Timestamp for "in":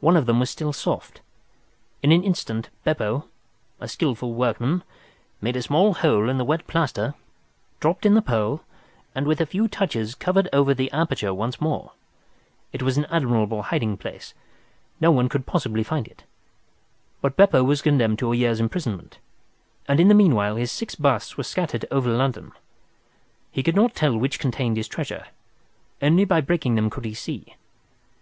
2.02-2.10, 6.30-6.38, 8.06-8.14, 20.00-20.08